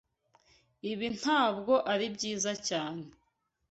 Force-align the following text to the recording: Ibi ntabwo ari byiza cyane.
Ibi 0.91 1.07
ntabwo 1.19 1.73
ari 1.93 2.05
byiza 2.15 2.51
cyane. 2.67 3.05